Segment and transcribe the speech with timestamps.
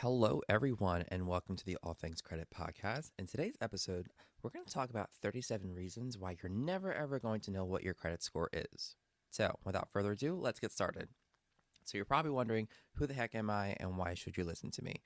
[0.00, 3.10] Hello, everyone, and welcome to the All Things Credit Podcast.
[3.18, 4.08] In today's episode,
[4.42, 7.82] we're going to talk about 37 reasons why you're never ever going to know what
[7.82, 8.96] your credit score is.
[9.28, 11.10] So, without further ado, let's get started.
[11.84, 14.82] So, you're probably wondering, who the heck am I and why should you listen to
[14.82, 15.02] me?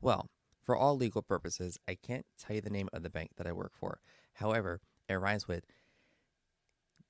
[0.00, 0.30] Well,
[0.62, 3.52] for all legal purposes, I can't tell you the name of the bank that I
[3.52, 4.00] work for.
[4.32, 4.80] However,
[5.10, 5.66] it rhymes with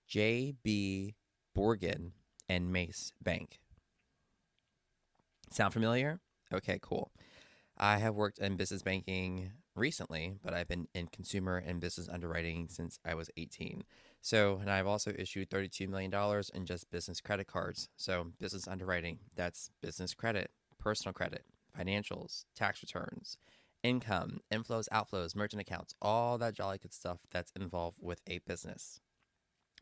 [0.09, 1.14] J.B.
[1.57, 2.11] Borgen
[2.48, 3.61] and Mace Bank.
[5.52, 6.18] Sound familiar?
[6.52, 7.12] Okay, cool.
[7.79, 12.69] I have worked in business banking recently, but I've been in consumer and business underwriting
[12.69, 13.84] since I was 18.
[14.20, 16.12] So, and I've also issued $32 million
[16.55, 17.88] in just business credit cards.
[17.96, 21.45] So, business underwriting, that's business credit, personal credit,
[21.78, 23.38] financials, tax returns,
[23.84, 29.00] income, inflows, outflows, merchant accounts, all that jolly good stuff that's involved with a business.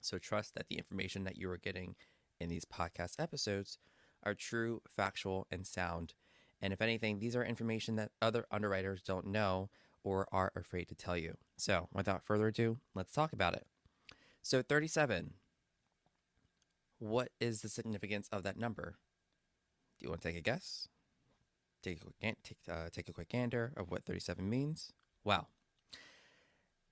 [0.02, 1.94] So, trust that the information that you are getting
[2.38, 3.78] in these podcast episodes
[4.22, 6.12] are true, factual, and sound
[6.60, 9.68] and if anything, these are information that other underwriters don't know
[10.02, 11.36] or are afraid to tell you.
[11.56, 13.66] So, without further ado, let's talk about it.
[14.42, 15.34] So, 37.
[16.98, 18.96] What is the significance of that number?
[19.98, 20.88] Do you want to take a guess?
[21.82, 24.92] Take a quick, take, uh, take a quick gander of what 37 means.
[25.24, 25.48] Well,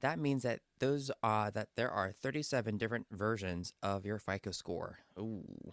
[0.01, 4.99] that means that those uh, that there are 37 different versions of your FICO score.
[5.19, 5.73] Ooh,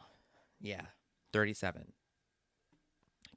[0.61, 0.85] yeah,
[1.33, 1.91] 37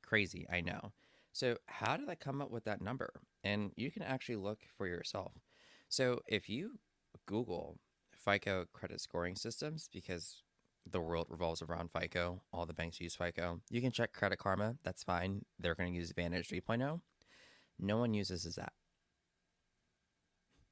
[0.05, 0.93] crazy, I know.
[1.33, 3.13] So, how did I come up with that number?
[3.43, 5.33] And you can actually look for yourself.
[5.89, 6.79] So, if you
[7.27, 7.79] Google
[8.13, 10.43] FICO credit scoring systems, because
[10.89, 14.77] the world revolves around FICO, all the banks use FICO, you can check Credit Karma.
[14.85, 15.45] That's fine.
[15.59, 17.01] They're going to use Vantage 3.0.
[17.81, 18.73] No one uses that.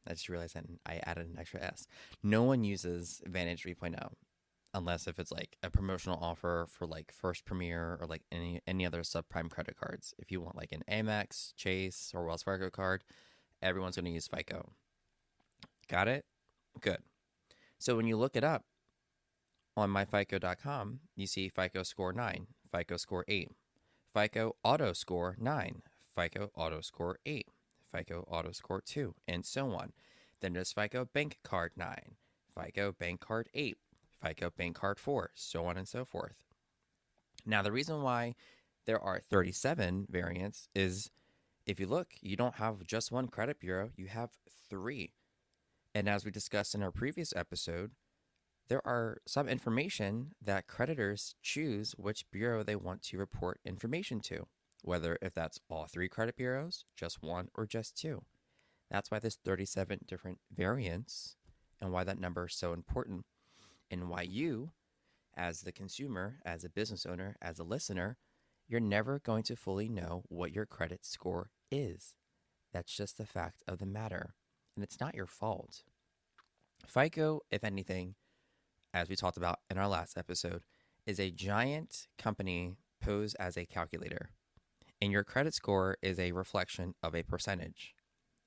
[0.06, 1.86] I just realized that I added an extra S.
[2.22, 4.12] No one uses Vantage 3.0
[4.74, 8.86] unless if it's like a promotional offer for like First Premier or like any any
[8.86, 10.14] other subprime credit cards.
[10.18, 13.04] If you want like an Amex, Chase, or Wells Fargo card,
[13.60, 14.70] everyone's going to use FICO.
[15.88, 16.24] Got it?
[16.80, 16.98] Good.
[17.78, 18.64] So when you look it up
[19.76, 23.50] on myfico.com, you see FICO score 9, FICO score 8,
[24.14, 25.82] FICO auto score 9,
[26.14, 27.46] FICO auto score 8,
[27.92, 29.92] FICO auto score 2, and so on.
[30.40, 31.96] Then there's FICO bank card 9,
[32.54, 33.76] FICO bank card 8,
[34.22, 36.36] FICO Bank Card 4, so on and so forth.
[37.44, 38.34] Now, the reason why
[38.86, 41.10] there are 37 variants is
[41.66, 44.30] if you look, you don't have just one credit bureau, you have
[44.68, 45.12] three.
[45.94, 47.92] And as we discussed in our previous episode,
[48.68, 54.46] there are some information that creditors choose which bureau they want to report information to,
[54.82, 58.22] whether if that's all three credit bureaus, just one, or just two.
[58.90, 61.36] That's why there's 37 different variants
[61.80, 63.24] and why that number is so important
[63.92, 64.72] and why you,
[65.36, 68.16] as the consumer, as a business owner, as a listener,
[68.66, 72.14] you're never going to fully know what your credit score is.
[72.72, 74.34] That's just the fact of the matter.
[74.74, 75.82] And it's not your fault.
[76.86, 78.14] FICO, if anything,
[78.94, 80.62] as we talked about in our last episode,
[81.06, 84.30] is a giant company posed as a calculator.
[85.02, 87.94] And your credit score is a reflection of a percentage.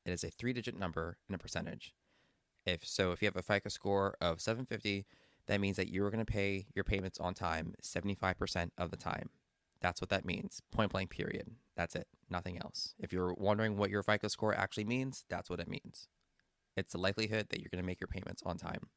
[0.06, 1.94] It is a three digit number and a percentage.
[2.66, 5.06] If so, if you have a FICO score of 750,
[5.48, 9.30] that means that you're going to pay your payments on time 75% of the time.
[9.82, 10.62] That's what that means.
[10.72, 11.52] Point blank, period.
[11.76, 12.08] That's it.
[12.30, 12.96] Nothing else.
[13.00, 16.08] If you're wondering what your FICO score actually means, that's what it means.
[16.76, 18.88] It's the likelihood that you're going to make your payments on time.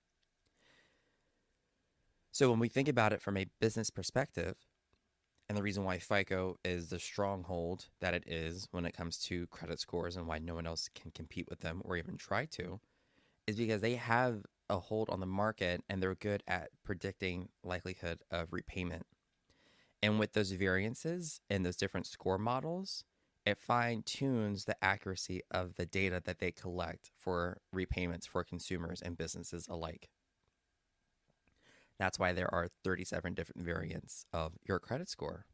[2.30, 4.54] So when we think about it from a business perspective,
[5.48, 9.46] and the reason why FICO is the stronghold that it is when it comes to
[9.48, 12.80] credit scores and why no one else can compete with them or even try to,
[13.46, 18.20] is because they have a hold on the market and they're good at predicting likelihood
[18.30, 19.06] of repayment.
[20.02, 23.04] And with those variances and those different score models,
[23.44, 29.00] it fine tunes the accuracy of the data that they collect for repayments for consumers
[29.00, 30.10] and businesses alike.
[31.98, 35.46] That's why there are 37 different variants of your credit score.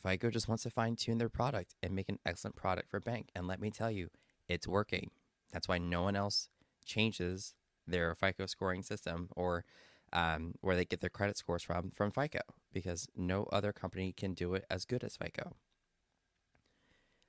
[0.00, 3.30] FICO just wants to fine tune their product and make an excellent product for bank.
[3.34, 4.10] And let me tell you,
[4.48, 5.10] it's working.
[5.52, 6.48] That's why no one else
[6.84, 7.54] changes
[7.86, 9.64] their FICO scoring system or
[10.12, 12.40] um, where they get their credit scores from from FICO
[12.72, 15.52] because no other company can do it as good as FICO.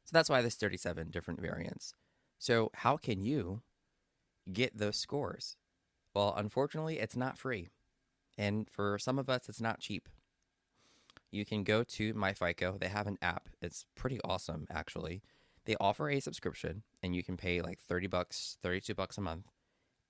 [0.05, 1.93] So that's why there's 37 different variants.
[2.39, 3.61] So how can you
[4.51, 5.57] get those scores?
[6.13, 7.69] Well, unfortunately, it's not free.
[8.37, 10.07] And for some of us, it's not cheap.
[11.29, 12.79] You can go to MyFICO.
[12.79, 13.49] They have an app.
[13.61, 15.21] It's pretty awesome, actually.
[15.65, 19.47] They offer a subscription, and you can pay like 30 bucks, 32 bucks a month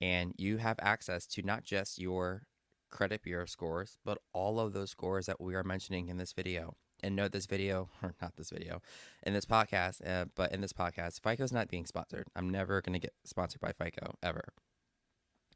[0.00, 2.46] and you have access to not just your
[2.90, 6.76] credit bureau scores, but all of those scores that we are mentioning in this video.
[7.00, 8.82] and note this video, or not this video,
[9.22, 12.26] in this podcast, uh, but in this podcast, FICO's not being sponsored.
[12.34, 14.52] I'm never going to get sponsored by FICO ever.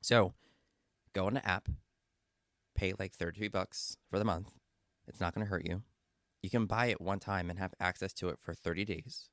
[0.00, 0.34] So
[1.12, 1.68] go on the app,
[2.76, 4.52] pay like 33 bucks for the month.
[5.08, 5.82] It's not going to hurt you.
[6.42, 9.28] You can buy it one time and have access to it for 30 days.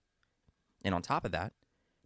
[0.83, 1.53] And on top of that,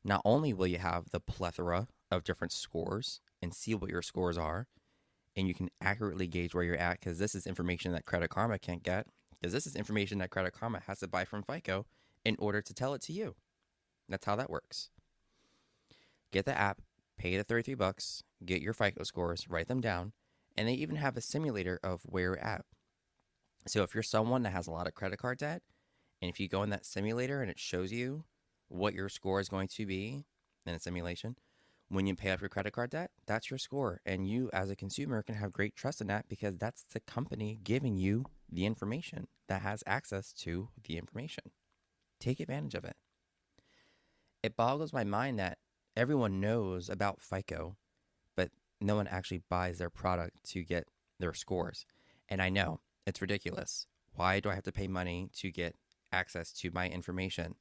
[0.03, 4.37] not only will you have the plethora of different scores and see what your scores
[4.37, 4.67] are,
[5.35, 8.59] and you can accurately gauge where you're at because this is information that Credit Karma
[8.59, 11.85] can't get because this is information that Credit Karma has to buy from FICO
[12.23, 13.35] in order to tell it to you.
[14.07, 14.89] That's how that works.
[16.31, 16.81] Get the app,
[17.17, 20.13] pay the 33 bucks, get your FICO scores, write them down,
[20.55, 22.65] and they even have a simulator of where you're at.
[23.67, 25.61] So if you're someone that has a lot of credit card debt,
[26.21, 28.23] and if you go in that simulator and it shows you
[28.67, 30.25] what your score is going to be
[30.65, 31.35] in a simulation,
[31.93, 34.01] when you pay off your credit card debt, that's your score.
[34.05, 37.59] And you, as a consumer, can have great trust in that because that's the company
[37.63, 41.43] giving you the information that has access to the information.
[42.19, 42.95] Take advantage of it.
[44.41, 45.59] It boggles my mind that
[45.95, 47.77] everyone knows about FICO,
[48.35, 48.49] but
[48.81, 50.87] no one actually buys their product to get
[51.19, 51.85] their scores.
[52.27, 53.85] And I know it's ridiculous.
[54.15, 55.75] Why do I have to pay money to get
[56.11, 57.55] access to my information?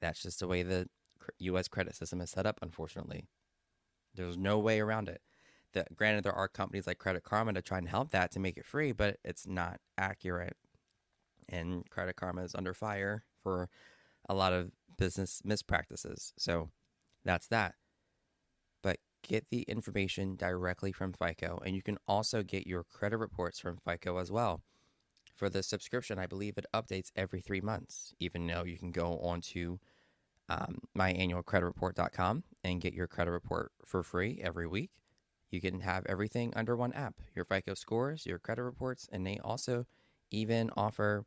[0.00, 0.88] That's just the way the
[1.38, 3.28] US credit system is set up, unfortunately.
[4.18, 5.22] There's no way around it.
[5.72, 8.56] The, granted, there are companies like Credit Karma to try and help that to make
[8.56, 10.56] it free, but it's not accurate.
[11.48, 13.68] And Credit Karma is under fire for
[14.28, 16.32] a lot of business mispractices.
[16.36, 16.70] So
[17.24, 17.74] that's that.
[18.82, 23.58] But get the information directly from FICO, and you can also get your credit reports
[23.58, 24.62] from FICO as well.
[25.34, 29.18] For the subscription, I believe it updates every three months, even though you can go
[29.18, 29.78] on to
[30.48, 34.90] um, myannualcreditreport.com and get your credit report for free every week.
[35.50, 39.38] You can have everything under one app your FICO scores, your credit reports, and they
[39.42, 39.86] also
[40.30, 41.24] even offer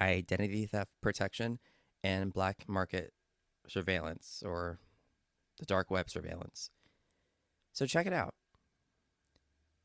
[0.00, 1.58] identity theft protection
[2.04, 3.12] and black market
[3.68, 4.78] surveillance or
[5.58, 6.70] the dark web surveillance.
[7.72, 8.34] So check it out.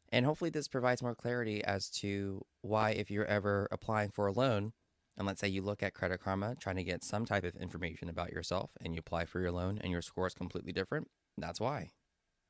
[0.10, 4.32] And hopefully, this provides more clarity as to why, if you're ever applying for a
[4.32, 4.72] loan,
[5.18, 8.08] and let's say you look at Credit Karma trying to get some type of information
[8.08, 11.60] about yourself and you apply for your loan and your score is completely different, that's
[11.60, 11.90] why.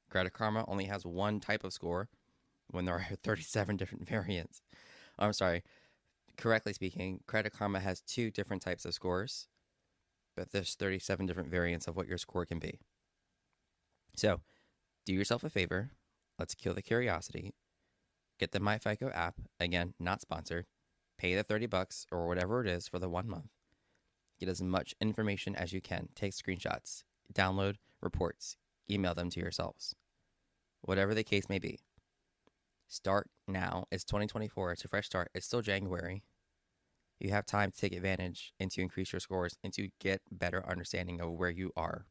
[0.10, 2.10] Credit Karma only has one type of score
[2.70, 4.62] when there are 37 different variants.
[5.18, 5.64] I'm sorry,
[6.38, 9.48] correctly speaking, Credit Karma has two different types of scores,
[10.36, 12.80] but there's 37 different variants of what your score can be.
[14.16, 14.42] So,
[15.06, 15.92] do yourself a favor.
[16.38, 17.54] Let's kill the curiosity.
[18.40, 20.66] Get the MyFICO app, again, not sponsored
[21.18, 23.50] pay the 30 bucks or whatever it is for the one month.
[24.40, 26.10] Get as much information as you can.
[26.16, 27.04] Take screenshots,
[27.34, 28.58] download reports,
[28.90, 29.96] email them to yourselves.
[30.82, 31.80] Whatever the case may be.
[32.88, 33.86] Start now.
[33.92, 34.74] It's 2024.
[34.74, 35.30] It's a fresh start.
[35.34, 36.24] It's still January.
[37.20, 40.64] You have time to take advantage and to increase your scores and to get better
[40.68, 42.06] understanding of where you are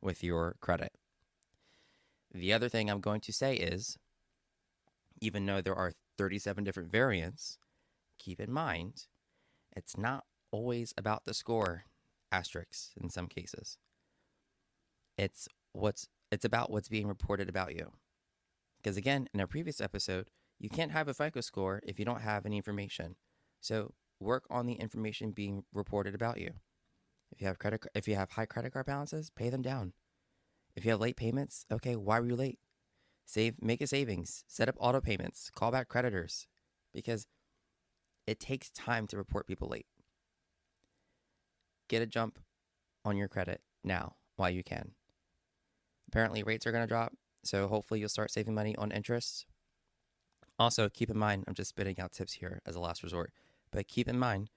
[0.00, 0.92] with your credit.
[2.32, 3.98] The other thing I'm going to say is
[5.20, 7.58] even though there are 37 different variants,
[8.18, 9.06] keep in mind,
[9.74, 11.84] it's not always about the score,
[12.32, 13.78] asterisks in some cases.
[15.16, 17.92] It's what's it's about what's being reported about you.
[18.76, 22.20] Because again, in a previous episode, you can't have a FICO score if you don't
[22.20, 23.16] have any information.
[23.60, 26.52] So work on the information being reported about you.
[27.32, 29.92] If you have credit, if you have high credit card balances, pay them down.
[30.74, 32.58] If you have late payments, okay, why were you late?
[33.24, 36.46] Save, make a savings, set up auto payments, call back creditors,
[36.94, 37.26] because
[38.28, 39.86] it takes time to report people late.
[41.88, 42.38] Get a jump
[43.02, 44.90] on your credit now while you can.
[46.08, 49.46] Apparently, rates are going to drop, so hopefully, you'll start saving money on interest.
[50.58, 53.32] Also, keep in mind, I'm just spitting out tips here as a last resort,
[53.72, 54.50] but keep in mind,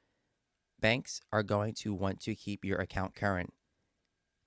[0.82, 3.54] banks are going to want to keep your account current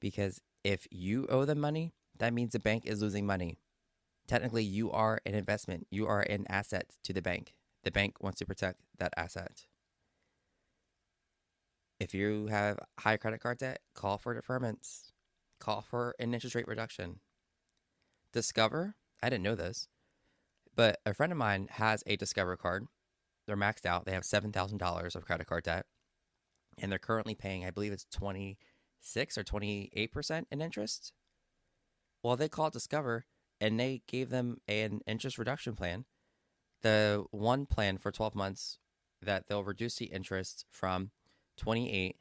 [0.00, 3.58] because if you owe them money, that means the bank is losing money.
[4.26, 7.54] Technically, you are an investment, you are an asset to the bank
[7.84, 9.66] the bank wants to protect that asset.
[12.00, 15.12] If you have high credit card debt, call for deferments.
[15.60, 17.20] Call for an interest rate reduction.
[18.32, 19.88] Discover, I didn't know this,
[20.74, 22.86] but a friend of mine has a Discover card.
[23.46, 24.06] They're maxed out.
[24.06, 25.86] They have $7,000 of credit card debt,
[26.78, 31.12] and they're currently paying, I believe it's 26 or 28% in interest.
[32.22, 33.26] Well, they called Discover
[33.60, 36.04] and they gave them an interest reduction plan
[36.84, 38.78] the one plan for 12 months
[39.22, 41.10] that they'll reduce the interest from
[41.56, 42.16] 28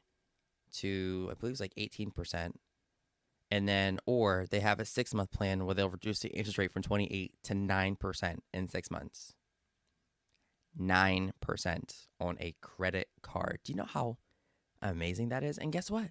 [0.72, 2.54] to I believe it's like 18%.
[3.50, 6.72] And then or they have a 6 month plan where they'll reduce the interest rate
[6.72, 9.34] from 28 to 9% in 6 months.
[10.80, 13.60] 9% on a credit card.
[13.62, 14.16] Do you know how
[14.80, 15.58] amazing that is?
[15.58, 16.08] And guess what?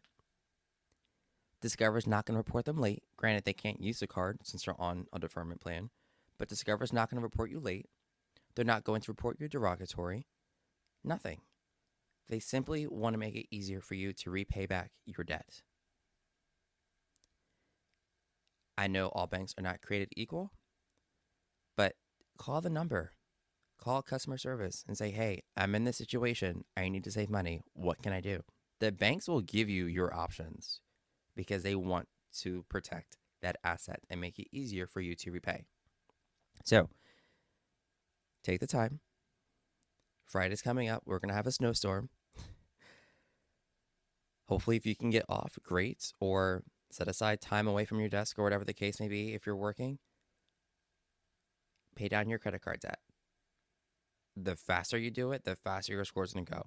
[1.59, 3.03] Discover's not going to report them late.
[3.17, 5.89] Granted, they can't use the card since they're on a deferment plan,
[6.37, 7.87] but Discover's not going to report you late.
[8.55, 10.27] They're not going to report you derogatory.
[11.03, 11.41] Nothing.
[12.29, 15.61] They simply want to make it easier for you to repay back your debt.
[18.77, 20.51] I know all banks are not created equal,
[21.77, 21.93] but
[22.37, 23.11] call the number,
[23.79, 26.63] call customer service and say, hey, I'm in this situation.
[26.75, 27.61] I need to save money.
[27.73, 28.41] What can I do?
[28.79, 30.81] The banks will give you your options
[31.35, 32.07] because they want
[32.39, 35.65] to protect that asset and make it easier for you to repay.
[36.63, 36.89] So
[38.43, 38.99] take the time.
[40.25, 41.03] Friday's coming up.
[41.05, 42.09] We're going to have a snowstorm.
[44.47, 46.13] Hopefully, if you can get off, great.
[46.19, 49.45] Or set aside time away from your desk or whatever the case may be if
[49.45, 49.99] you're working.
[51.95, 52.99] Pay down your credit card debt.
[54.35, 56.63] The faster you do it, the faster your score is going to go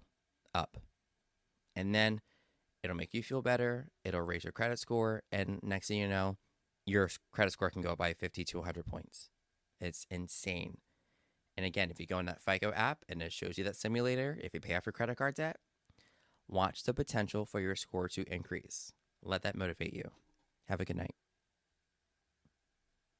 [0.55, 0.79] up.
[1.75, 2.21] And then
[2.83, 3.89] it'll make you feel better.
[4.05, 5.23] It'll raise your credit score.
[5.33, 6.37] And next thing you know,
[6.87, 9.31] your credit score can go up by 50 to 100 points.
[9.81, 10.79] It's insane.
[11.57, 14.39] And again, if you go in that FICO app and it shows you that simulator,
[14.43, 15.57] if you pay off your credit card debt,
[16.49, 18.93] watch the potential for your score to increase.
[19.23, 20.11] Let that motivate you.
[20.69, 21.15] Have a good night.